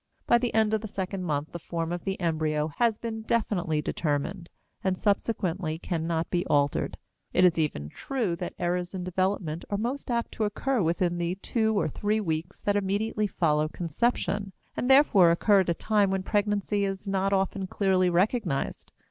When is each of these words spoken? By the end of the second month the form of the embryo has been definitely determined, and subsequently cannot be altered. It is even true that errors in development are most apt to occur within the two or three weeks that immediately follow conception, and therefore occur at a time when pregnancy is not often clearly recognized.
By 0.25 0.39
the 0.39 0.51
end 0.55 0.73
of 0.73 0.81
the 0.81 0.87
second 0.87 1.25
month 1.25 1.51
the 1.51 1.59
form 1.59 1.91
of 1.91 2.05
the 2.05 2.19
embryo 2.19 2.69
has 2.79 2.97
been 2.97 3.21
definitely 3.21 3.83
determined, 3.83 4.49
and 4.83 4.97
subsequently 4.97 5.77
cannot 5.77 6.27
be 6.31 6.43
altered. 6.47 6.97
It 7.33 7.45
is 7.45 7.59
even 7.59 7.87
true 7.89 8.35
that 8.37 8.55
errors 8.57 8.95
in 8.95 9.03
development 9.03 9.63
are 9.69 9.77
most 9.77 10.09
apt 10.09 10.31
to 10.31 10.43
occur 10.45 10.81
within 10.81 11.19
the 11.19 11.35
two 11.35 11.79
or 11.79 11.87
three 11.87 12.19
weeks 12.19 12.59
that 12.61 12.75
immediately 12.75 13.27
follow 13.27 13.67
conception, 13.67 14.53
and 14.75 14.89
therefore 14.89 15.29
occur 15.29 15.59
at 15.59 15.69
a 15.69 15.75
time 15.75 16.09
when 16.09 16.23
pregnancy 16.23 16.83
is 16.83 17.07
not 17.07 17.31
often 17.31 17.67
clearly 17.67 18.09
recognized. 18.09 18.91